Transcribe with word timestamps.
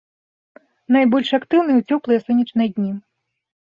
Найбольш 0.95 1.29
актыўныя 1.41 1.77
ў 1.85 1.95
цёплыя 1.95 2.19
сонечныя 2.27 2.69
дні. 2.77 2.91